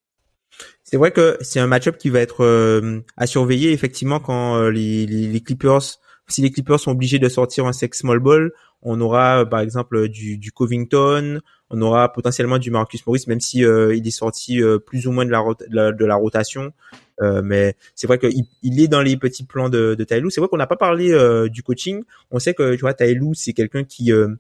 [0.84, 4.70] C'est vrai que c'est un match-up qui va être euh, à surveiller effectivement quand euh,
[4.70, 8.52] les, les, les, Clippers, si les Clippers sont obligés de sortir un sex small ball,
[8.82, 13.60] on aura par exemple du, du Covington, on aura potentiellement du Marcus Morris, même si
[13.60, 16.74] il est sorti plus ou moins de la, de la rotation.
[17.22, 20.30] Euh, mais c'est vrai qu'il il est dans les petits plans de, de Taylou.
[20.30, 22.04] C'est vrai qu'on n'a pas parlé euh, du coaching.
[22.32, 24.36] On sait que tu vois Taylou, c'est quelqu'un qui euh,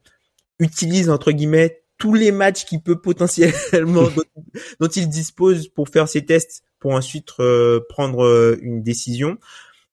[0.59, 4.07] utilise entre guillemets tous les matchs qu'il peut potentiellement
[4.79, 7.31] dont, il dispose pour faire ses tests pour ensuite
[7.89, 9.39] prendre une décision.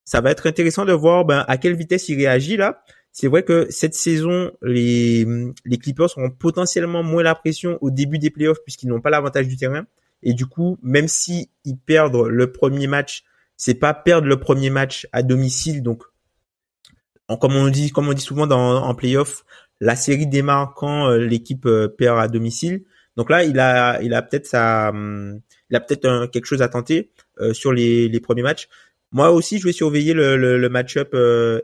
[0.04, 2.82] Ça va être intéressant de voir ben, à quelle vitesse il réagit là.
[3.12, 5.24] C'est vrai que cette saison, les,
[5.64, 9.46] les Clippers auront potentiellement moins la pression au début des playoffs puisqu'ils n'ont pas l'avantage
[9.46, 9.86] du terrain.
[10.24, 11.50] Et du coup, même si
[11.86, 13.22] perdent le premier match,
[13.56, 15.82] c'est pas perdre le premier match à domicile.
[15.82, 16.02] Donc,
[17.40, 19.44] comme on dit, comme on dit souvent dans, en playoff,
[19.80, 22.84] la série démarre quand euh, l'équipe euh, perd à domicile.
[23.16, 25.40] Donc là, il a, il a peut-être ça, hum,
[25.70, 28.68] il a peut-être quelque chose à tenter euh, sur les, les premiers matchs.
[29.14, 31.60] Moi aussi, je vais surveiller le, le, le match-up euh,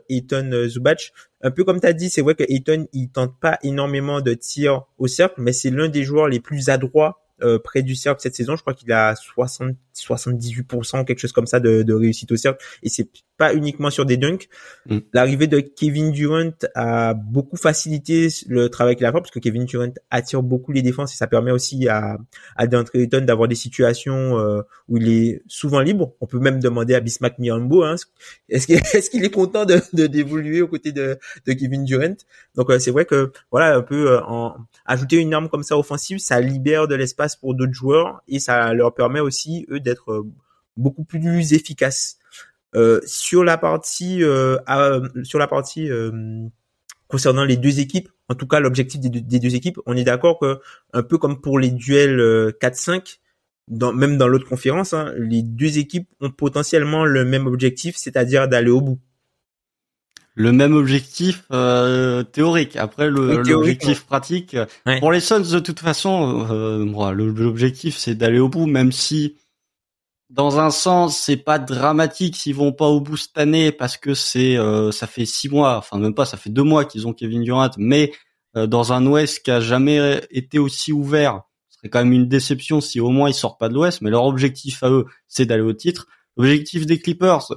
[0.67, 1.11] Zubac.
[1.41, 4.33] Un peu comme tu as dit, c'est vrai que Ayton, il tente pas énormément de
[4.33, 8.21] tirs au cercle, mais c'est l'un des joueurs les plus adroits euh, près du cercle
[8.21, 8.55] cette saison.
[8.55, 12.63] Je crois qu'il a 60, 78%, quelque chose comme ça de, de réussite au cercle.
[12.83, 13.09] Et c'est
[13.41, 14.47] pas uniquement sur des dunks.
[14.85, 14.99] Mm.
[15.13, 19.65] L'arrivée de Kevin Durant a beaucoup facilité le travail qu'il a fait parce que Kevin
[19.65, 22.19] Durant attire beaucoup les défenses et ça permet aussi à,
[22.55, 26.13] à DeAndre Ayton d'avoir des situations euh, où il est souvent libre.
[26.21, 27.95] On peut même demander à Bismack Miambo, hein,
[28.47, 32.17] est-ce qu'il est, qu'il est content de d'évoluer aux côtés de, de Kevin Durant?
[32.53, 35.79] Donc euh, c'est vrai que voilà un peu euh, en ajouter une arme comme ça
[35.79, 40.27] offensive, ça libère de l'espace pour d'autres joueurs et ça leur permet aussi eux d'être
[40.77, 42.19] beaucoup plus efficaces.
[42.75, 44.57] Euh, sur la partie euh,
[45.23, 46.11] sur la partie euh,
[47.09, 49.77] concernant les deux équipes, en tout cas l'objectif des, deux- des deux équipes.
[49.85, 50.59] On est d'accord que
[50.93, 53.17] un peu comme pour les duels euh, 4-5,
[53.67, 58.47] dans, même dans l'autre conférence, hein, les deux équipes ont potentiellement le même objectif, c'est-à-dire
[58.47, 58.99] d'aller au bout.
[60.35, 62.77] Le même objectif euh, théorique.
[62.77, 64.55] Après, Oui, l'objectif pratique.
[64.85, 64.99] Ouais.
[65.01, 69.35] Pour les Suns, de toute façon, euh, l'objectif c'est d'aller au bout, même si
[70.31, 74.13] dans un sens c'est pas dramatique s'ils vont pas au bout cette année parce que
[74.13, 77.13] c'est euh, ça fait six mois, enfin même pas, ça fait deux mois qu'ils ont
[77.13, 78.11] Kevin Durant, mais
[78.55, 82.27] euh, dans un Ouest qui a jamais été aussi ouvert, ce serait quand même une
[82.27, 84.01] déception si au moins ils sortent pas de l'Ouest.
[84.01, 86.07] Mais leur objectif à eux, c'est d'aller au titre.
[86.37, 87.47] L'objectif des Clippers,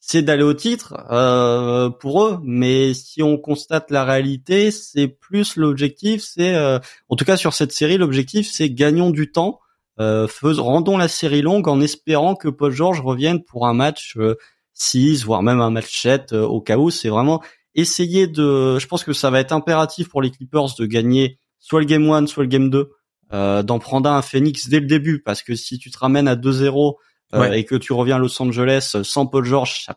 [0.00, 5.56] c'est d'aller au titre euh, pour eux, mais si on constate la réalité, c'est plus
[5.56, 9.60] l'objectif, c'est euh, en tout cas sur cette série, l'objectif c'est gagnons du temps,
[10.00, 14.14] euh, fais- rendons la série longue en espérant que Paul George revienne pour un match
[14.16, 14.34] euh,
[14.74, 16.90] 6, voire même un match 7 euh, au cas où.
[16.90, 17.42] C'est vraiment
[17.74, 21.80] essayer de, je pense que ça va être impératif pour les Clippers de gagner soit
[21.80, 22.90] le game 1, soit le game 2,
[23.32, 26.26] euh, d'en prendre un à Phoenix dès le début, parce que si tu te ramènes
[26.28, 26.96] à 2-0
[27.34, 27.60] euh, Ouais.
[27.60, 29.96] et que tu reviens à Los Angeles sans Paul George, ça-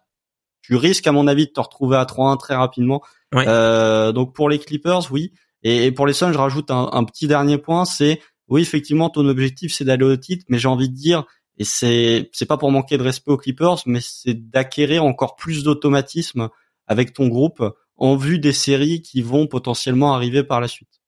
[0.61, 3.01] tu risques à mon avis de te retrouver à 3-1 très rapidement.
[3.33, 3.45] Ouais.
[3.47, 5.33] Euh, donc pour les Clippers, oui.
[5.63, 9.09] Et, et pour les Suns, je rajoute un, un petit dernier point, c'est oui effectivement
[9.09, 11.25] ton objectif c'est d'aller au titre, mais j'ai envie de dire
[11.57, 15.63] et c'est c'est pas pour manquer de respect aux Clippers, mais c'est d'acquérir encore plus
[15.63, 16.49] d'automatisme
[16.87, 17.63] avec ton groupe
[17.97, 21.01] en vue des séries qui vont potentiellement arriver par la suite.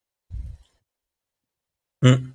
[2.03, 2.31] Hum.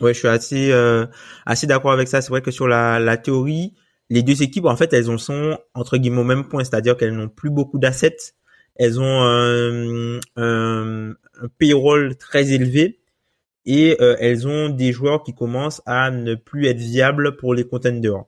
[0.00, 1.06] Ouais, je suis assez euh,
[1.44, 2.20] assez d'accord avec ça.
[2.22, 3.74] C'est vrai que sur la, la théorie,
[4.10, 7.14] les deux équipes, en fait, elles en sont entre guillemets au même point, c'est-à-dire qu'elles
[7.16, 8.16] n'ont plus beaucoup d'assets.
[8.76, 13.00] Elles ont un, un, un payroll très élevé
[13.64, 17.64] et euh, elles ont des joueurs qui commencent à ne plus être viables pour les
[17.64, 18.24] contenders.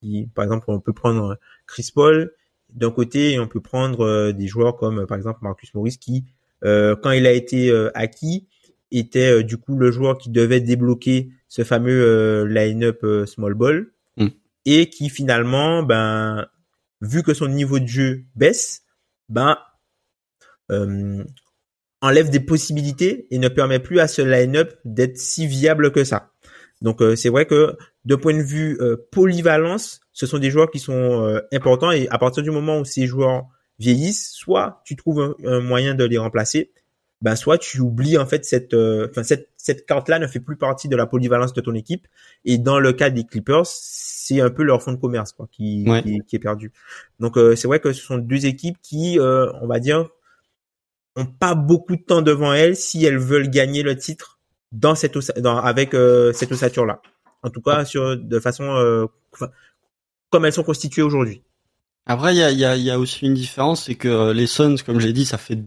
[0.00, 2.32] Qui, par exemple, on peut prendre Chris Paul
[2.70, 5.96] d'un côté et on peut prendre euh, des joueurs comme euh, par exemple Marcus Morris
[5.98, 6.24] qui,
[6.64, 8.46] euh, quand il a été euh, acquis,
[8.90, 13.54] était euh, du coup le joueur qui devait débloquer ce fameux euh, line-up euh, small
[13.54, 14.28] ball Mm.
[14.66, 16.46] et qui finalement, ben,
[17.00, 18.82] vu que son niveau de jeu baisse,
[19.28, 19.56] ben,
[20.70, 21.24] euh,
[22.00, 26.30] enlève des possibilités et ne permet plus à ce line-up d'être si viable que ça.
[26.80, 30.70] Donc euh, c'est vrai que de point de vue euh, polyvalence, ce sont des joueurs
[30.70, 30.92] qui sont
[31.26, 33.46] euh, importants et à partir du moment où ces joueurs
[33.80, 36.70] vieillissent, soit tu trouves un, un moyen de les remplacer,
[37.20, 40.38] ben soit tu oublies en fait cette euh, enfin cette cette carte là ne fait
[40.38, 42.06] plus partie de la polyvalence de ton équipe
[42.44, 45.84] et dans le cas des Clippers c'est un peu leur fonds de commerce quoi qui
[45.88, 46.00] Ouais.
[46.02, 46.70] qui, qui est perdu
[47.18, 50.08] donc euh, c'est vrai que ce sont deux équipes qui euh, on va dire
[51.18, 54.38] ont pas beaucoup de temps devant elles si elles veulent gagner le titre
[54.72, 57.00] dans cette dans avec euh, cette ossature là
[57.42, 59.06] en tout cas sur de façon euh,
[60.30, 61.42] comme elles sont constituées aujourd'hui
[62.06, 64.08] Après, il y a, il y, a, il y a aussi une différence, c'est que
[64.08, 65.58] euh, les Suns, comme j'ai dit, ça fait...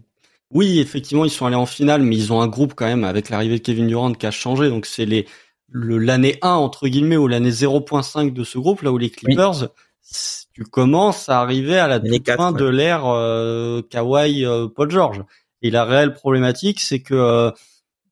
[0.52, 3.30] Oui, effectivement, ils sont allés en finale, mais ils ont un groupe quand même avec
[3.30, 4.70] l'arrivée de Kevin Durant qui a changé.
[4.70, 5.26] Donc c'est les
[5.74, 9.70] le l'année 1 entre guillemets ou l'année 0.5 de ce groupe là où les Clippers,
[10.02, 12.60] c- tu commences à arriver à la L'année toute 4, fin ouais.
[12.60, 15.22] de l'ère euh, Kawhi euh, Paul George.
[15.62, 17.52] Et la réelle problématique, c'est que euh,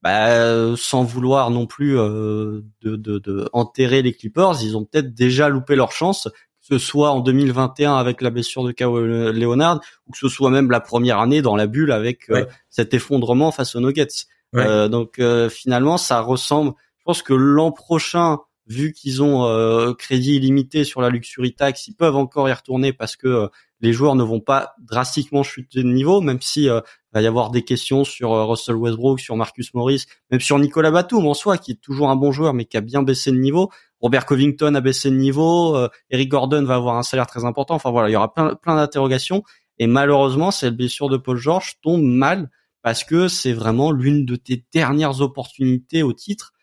[0.02, 5.14] bah, sans vouloir non plus euh, de, de, de enterrer les Clippers, ils ont peut-être
[5.14, 6.30] déjà loupé leur chance
[6.70, 10.50] que ce soit en 2021 avec la blessure de Kawhi Leonard ou que ce soit
[10.50, 14.08] même la première année dans la bulle avec euh, cet effondrement face aux Nuggets.
[14.54, 14.66] Ouais.
[14.66, 16.74] Euh, donc euh, finalement, ça ressemble.
[16.98, 21.88] Je pense que l'an prochain, vu qu'ils ont euh, crédit illimité sur la luxury tax,
[21.88, 23.50] ils peuvent encore y retourner parce que
[23.82, 26.68] les joueurs ne vont pas drastiquement chuter de niveau, même si
[27.16, 30.60] euh, va y avoir des questions sur euh, Russell Westbrook, sur Marcus Morris, même sur
[30.60, 33.32] Nicolas Batum en soi, qui est toujours un bon joueur mais qui a bien baissé
[33.32, 33.70] de niveau.
[34.02, 37.76] Robert Covington a baissé de niveau, euh, Eric Gordon va avoir un salaire très important.
[37.76, 39.44] Enfin voilà, il y aura plein, d'interrogations.
[39.78, 42.50] Et malheureusement, cette blessure de Paul George tombe mal
[42.82, 46.54] parce que c'est vraiment l'une de tes dernières opportunités au titre,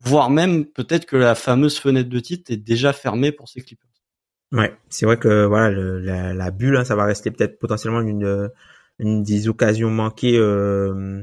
[0.00, 3.86] voire même peut-être que la fameuse fenêtre de titre est déjà fermée pour ces Clippers.
[4.52, 5.70] Ouais, c'est vrai que voilà
[6.32, 8.50] la, bulle, hein, ça va rester peut-être potentiellement une, une
[9.00, 11.22] des occasions manquées, euh,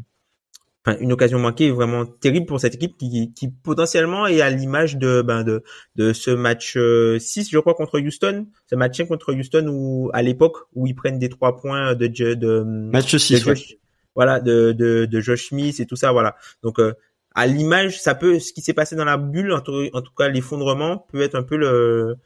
[0.86, 4.98] enfin une occasion manquée vraiment terrible pour cette équipe qui, qui potentiellement est à l'image
[4.98, 5.64] de ben de
[5.96, 10.22] de ce match euh, 6 je crois contre Houston, ce match contre Houston où à
[10.22, 13.56] l'époque où ils prennent des trois points de de, de Match de 6, ouais.
[13.56, 13.76] Josh,
[14.16, 16.94] voilà de, de de Josh Smith et tout ça voilà donc euh,
[17.34, 20.14] à l'image ça peut ce qui s'est passé dans la bulle en tout, en tout
[20.16, 22.18] cas l'effondrement peut être un peu le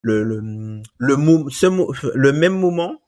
[0.00, 1.66] le le le, mo- ce
[2.16, 3.00] le même moment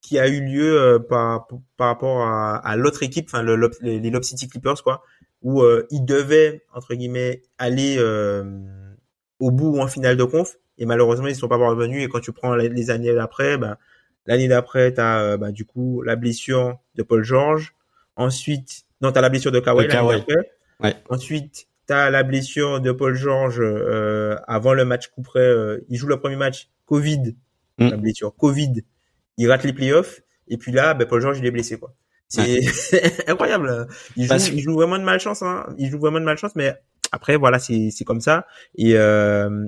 [0.00, 4.10] qui a eu lieu euh, par par rapport à, à l'autre équipe enfin le, les,
[4.10, 5.02] Lob City Clippers quoi
[5.42, 8.44] où euh, ils devaient entre guillemets aller euh,
[9.40, 12.08] au bout ou en finale de conf et malheureusement ils ne sont pas parvenus et
[12.08, 13.76] quand tu prends les, les années d'après ben
[14.26, 17.74] l'année d'après tu as du coup la blessure de Paul George
[18.20, 19.86] Ensuite, non, t'as la blessure de Kawhi.
[20.80, 20.96] Ouais.
[21.08, 23.62] Ensuite, t'as la blessure de Paul George
[24.48, 25.48] avant le match coup près.
[25.88, 26.68] il joue le premier match.
[26.84, 27.36] Covid,
[27.78, 27.90] Mm.
[27.90, 28.34] la blessure.
[28.34, 28.82] Covid,
[29.38, 30.20] il rate les playoffs.
[30.48, 31.94] Et puis là, ben, Paul George, il est blessé, quoi.
[32.28, 32.60] C'est
[33.28, 33.88] incroyable.
[34.16, 35.40] Il joue, Parce- il joue vraiment de malchance.
[35.42, 35.66] Hein.
[35.78, 36.74] Il joue vraiment de malchance, mais
[37.10, 38.46] après, voilà, c'est c'est comme ça.
[38.76, 39.66] Et euh,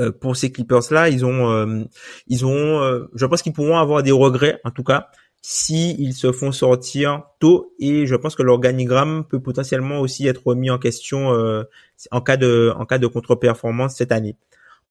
[0.00, 1.84] euh, pour ces Clippers là, ils ont euh,
[2.26, 5.08] ils ont euh, je pense qu'ils pourront avoir des regrets en tout cas
[5.40, 10.42] si ils se font sortir tôt et je pense que l'organigramme peut potentiellement aussi être
[10.46, 11.62] remis en question euh,
[12.10, 14.36] en cas de en cas de contre-performance cette année.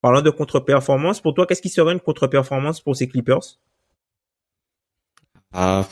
[0.05, 3.57] Parlant de contre-performance, pour toi, qu'est-ce qui serait une contre-performance pour ces Clippers?
[5.51, 5.87] Ah,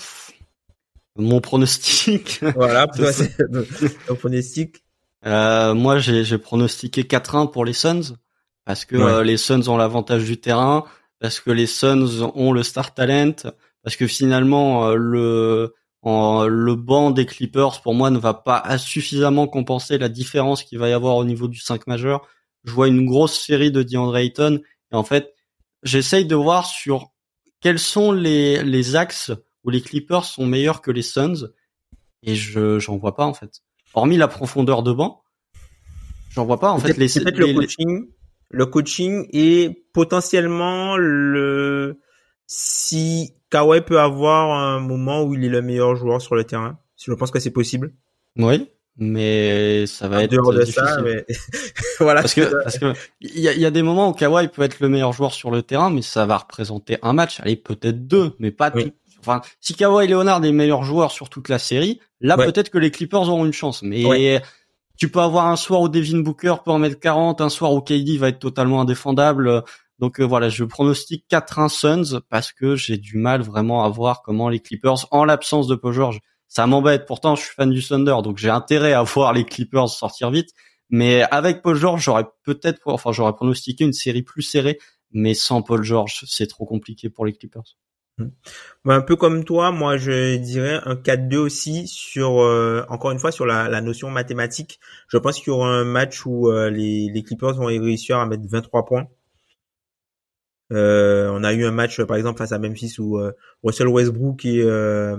[1.15, 2.39] mon pronostic.
[2.55, 3.35] Voilà, toi, C'est
[4.07, 4.83] un pronostic.
[5.25, 8.15] Euh, moi, j'ai pronostiqué 4-1 pour les Suns
[8.65, 9.01] parce que Ouais.
[9.01, 10.85] euh, les Suns ont l'avantage du terrain,
[11.19, 13.33] parce que les Suns ont le star talent,
[13.81, 15.73] parce que finalement euh, le
[16.03, 20.77] en- le banc des Clippers pour moi ne va pas suffisamment compenser la différence qu'il
[20.77, 22.27] va y avoir au niveau du 5 majeur.
[22.63, 25.33] Je vois une grosse série de DeAndre Ayton et en fait,
[25.83, 27.11] j'essaye de voir sur
[27.61, 29.31] quels sont les les axes
[29.63, 31.49] où les Clippers sont meilleurs que les Suns
[32.23, 33.61] et je j'en vois pas en fait
[33.93, 35.23] hormis la profondeur de banc,
[36.31, 38.07] j'en vois pas en fait Peut-être les, c'est peut-être les- le coaching,
[38.49, 41.99] le coaching et potentiellement le
[42.47, 46.79] si Kawhi peut avoir un moment où il est le meilleur joueur sur le terrain.
[46.97, 47.93] Je pense que c'est possible.
[48.37, 48.67] oui,
[48.97, 50.83] mais ça va En être dehors de difficile.
[50.85, 51.25] ça, mais
[51.99, 52.21] voilà.
[52.21, 54.79] Parce que parce que il y a, y a des moments où Kawhi peut être
[54.79, 58.33] le meilleur joueur sur le terrain, mais ça va représenter un match, allez peut-être deux,
[58.39, 58.85] mais pas Oui.
[58.85, 58.91] tout.
[59.19, 62.45] Enfin, si Kawhi Leonard est meilleur joueur sur toute la série, là Ouais.
[62.45, 63.81] peut-être que les Clippers auront une chance.
[63.81, 64.41] Mais Ouais.
[64.97, 67.81] tu peux avoir un soir où Devin Booker peut en mettre 40, un soir où
[67.81, 69.63] KD va être totalement indéfendable.
[69.99, 74.21] Donc euh, voilà, je pronostique 4-1 Suns parce que j'ai du mal vraiment à voir
[74.23, 76.19] comment les Clippers, en l'absence de Paul George,
[76.53, 77.07] ça m'embête.
[77.07, 80.51] Pourtant, je suis fan du Thunder, donc j'ai intérêt à voir les Clippers sortir vite.
[80.91, 84.77] Mais avec Paul George, j'aurais peut-être, enfin, j'aurais pronostiqué une série plus serrée.
[85.11, 87.77] Mais sans Paul George, c'est trop compliqué pour les Clippers.
[88.85, 93.17] Bah, un peu comme toi, moi je dirais un 4-2 aussi sur euh, encore une
[93.17, 94.79] fois sur la, la notion mathématique.
[95.07, 98.27] Je pense qu'il y aura un match où euh, les, les Clippers vont réussir à
[98.27, 99.07] mettre 23 points.
[100.71, 103.31] Euh, on a eu un match par exemple face à Memphis où euh,
[103.63, 105.17] Russell Westbrook et, euh,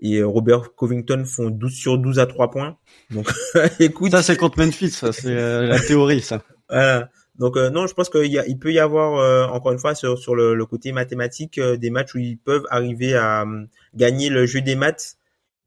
[0.00, 2.76] et Robert Covington font 12 sur 12 à 3 points.
[3.10, 3.30] Donc
[3.80, 6.42] écoute, Ça, c'est contre Memphis, ça, c'est euh, la théorie, ça.
[6.68, 7.10] voilà.
[7.36, 9.78] Donc euh, non, je pense qu'il y a, il peut y avoir euh, encore une
[9.78, 13.42] fois sur, sur le, le côté mathématique euh, des matchs où ils peuvent arriver à
[13.42, 15.16] euh, gagner le jeu des maths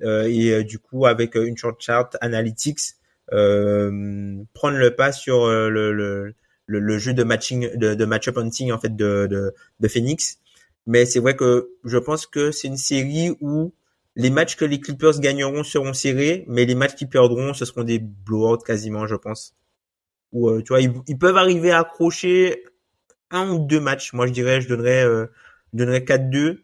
[0.02, 2.80] euh, et euh, du coup avec euh, une short chart analytics
[3.34, 6.34] euh, prendre le pas sur euh, le, le,
[6.68, 10.40] le, le jeu de matching de, de match-up hunting en fait de, de, de Phoenix.
[10.86, 13.74] Mais c'est vrai que je pense que c'est une série où
[14.18, 17.84] les matchs que les Clippers gagneront seront serrés, mais les matchs qu'ils perdront, ce seront
[17.84, 19.54] des blowouts quasiment, je pense
[20.32, 22.64] où euh, tu vois ils, ils peuvent arriver à accrocher
[23.32, 24.14] un ou deux matchs.
[24.14, 25.28] Moi je dirais je donnerais euh,
[25.74, 26.60] je donnerais 4-2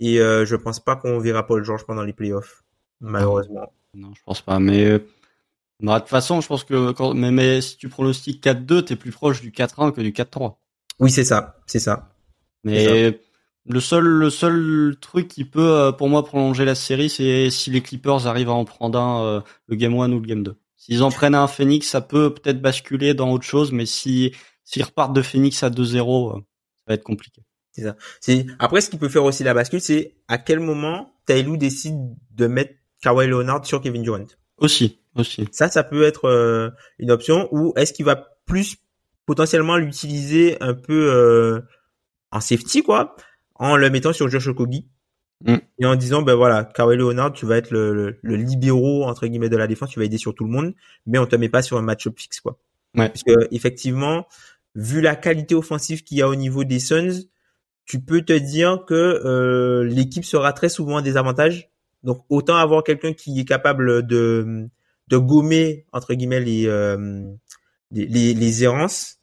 [0.00, 2.64] et euh, je pense pas qu'on verra Paul George pendant les playoffs
[3.00, 3.72] malheureusement.
[3.94, 4.58] Non, je pense pas.
[4.58, 5.00] Mais
[5.80, 8.96] bah, de toute façon, je pense que quand, mais, mais si tu pronostiques 4-2, t'es
[8.96, 10.56] plus proche du 4-1 que du 4-3.
[10.98, 12.10] Oui, c'est ça, c'est ça.
[12.64, 13.18] Mais
[13.68, 17.70] le seul, le seul truc qui peut, euh, pour moi, prolonger la série, c'est si
[17.70, 20.56] les Clippers arrivent à en prendre un, euh, le game 1 ou le game 2.
[20.76, 24.32] S'ils en prennent un Phoenix, ça peut peut-être basculer dans autre chose, mais si,
[24.64, 27.42] s'ils repartent de Phoenix à 2-0, euh, ça va être compliqué.
[28.20, 31.96] C'est après ce qui peut faire aussi la bascule, c'est à quel moment Taylor décide
[32.34, 34.26] de mettre Kawhi Leonard sur Kevin Durant?
[34.56, 35.46] Aussi, aussi.
[35.52, 37.48] Ça, ça peut être euh, une option.
[37.52, 38.76] Ou est-ce qu'il va plus
[39.26, 41.60] potentiellement l'utiliser un peu euh,
[42.32, 43.14] en safety, quoi,
[43.58, 44.86] en le mettant sur Josh Okogie
[45.44, 45.56] Mm.
[45.78, 49.26] et en disant, ben voilà, Kawhi Leonard, tu vas être le, le, le libéraux entre
[49.26, 50.74] guillemets de la défense, tu vas aider sur tout le monde,
[51.06, 52.58] mais on te met pas sur un match-up fixe, quoi.
[52.96, 53.08] Ouais.
[53.08, 54.26] Parce que effectivement,
[54.74, 57.26] vu la qualité offensive qu'il y a au niveau des Suns,
[57.84, 61.70] tu peux te dire que euh, l'équipe sera très souvent en désavantage.
[62.02, 64.68] Donc autant avoir quelqu'un qui est capable de
[65.08, 67.22] de gommer entre guillemets les euh,
[67.90, 69.17] les, les, les errances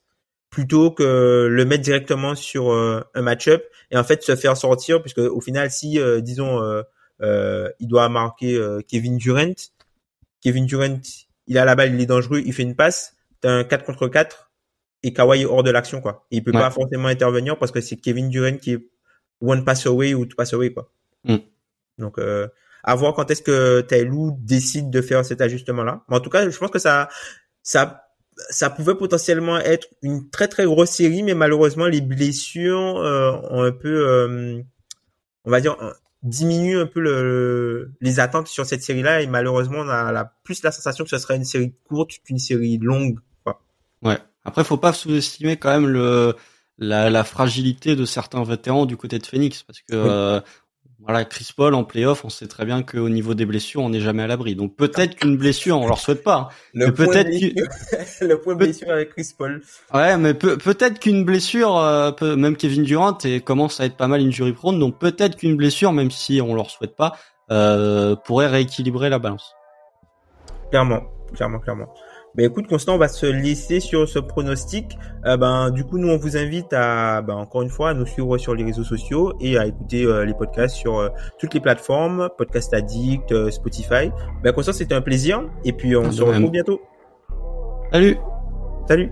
[0.56, 5.02] plutôt que le mettre directement sur euh, un match-up et en fait se faire sortir
[5.02, 6.82] puisque au final si euh, disons euh,
[7.22, 9.52] euh, il doit marquer euh, Kevin Durant
[10.42, 10.98] Kevin Durant
[11.48, 14.08] il a la balle il est dangereux il fait une passe t'as un 4 contre
[14.08, 14.50] 4
[15.04, 16.62] et Kawhi est hors de l'action quoi et il peut Ouais.
[16.62, 18.88] pas forcément intervenir parce que c'est Kevin Durant qui est
[19.42, 20.90] one pass away ou two pass away quoi
[21.26, 21.38] Mm.
[21.98, 22.48] donc euh,
[22.86, 26.30] à voir quand est-ce que Taylou décide de faire cet ajustement là mais en tout
[26.30, 27.10] cas je pense que ça
[27.62, 28.05] ça
[28.50, 33.64] ça pouvait potentiellement être une très très grosse série, mais malheureusement les blessures euh, ont
[33.64, 34.62] un peu, euh,
[35.46, 39.80] on va dire, euh, diminue un peu le, les attentes sur cette série-là et malheureusement
[39.80, 43.20] on a la, plus la sensation que ce sera une série courte qu'une série longue.
[43.44, 43.62] Quoi.
[44.02, 44.18] Ouais.
[44.44, 46.36] Après, faut pas sous-estimer quand même le
[46.78, 50.42] la, la, fragilité de certains vétérans du côté de Phoenix parce que euh,
[51.06, 54.00] voilà, Chris Paul en playoff, on sait très bien qu'au niveau des blessures, on n'est
[54.02, 54.56] jamais à l'abri.
[54.56, 56.36] Donc peut-être qu'une blessure, on leur souhaite pas.
[56.36, 56.48] Hein.
[56.74, 57.30] Le peut-être
[58.22, 59.62] le point blessure avec Chris Paul.
[59.94, 63.98] Ouais, mais peut- peut-être qu'une blessure, euh, peut, même Kevin Durant et commence à être
[63.98, 67.14] pas mal injury prone, donc peut-être qu'une blessure, même si on leur souhaite pas,
[67.52, 69.54] euh, pourrait rééquilibrer la balance.
[70.72, 71.04] Clairement,
[71.36, 71.94] clairement, clairement.
[72.36, 74.98] Ben écoute Constant, on va se laisser sur ce pronostic.
[75.26, 78.06] Euh, ben du coup nous on vous invite à ben, encore une fois à nous
[78.06, 81.10] suivre sur les réseaux sociaux et à écouter euh, les podcasts sur euh,
[81.40, 84.12] toutes les plateformes, Podcast Addict, Spotify.
[84.44, 86.34] Ben Constant c'était un plaisir et puis on De se même.
[86.34, 86.82] retrouve bientôt.
[87.92, 88.18] Salut.
[88.88, 89.12] Salut.